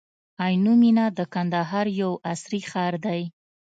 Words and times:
عینو 0.43 0.73
مېنه 0.81 1.05
د 1.17 1.19
کندهار 1.33 1.87
یو 2.01 2.11
عصري 2.31 2.61
ښار 2.69 2.93
دی. 3.05 3.21